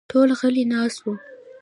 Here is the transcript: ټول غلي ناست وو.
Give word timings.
ټول 0.11 0.29
غلي 0.39 0.63
ناست 0.73 0.97
وو. 1.03 1.13